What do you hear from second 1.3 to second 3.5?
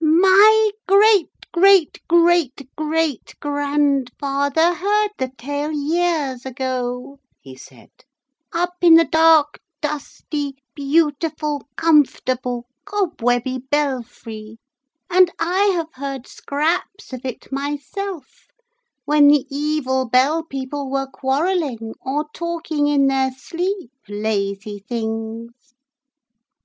great great great